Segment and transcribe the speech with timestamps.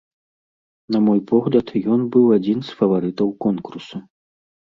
[0.95, 3.97] На мой погляд, ён быў адзін з фаварытаў конкурсу.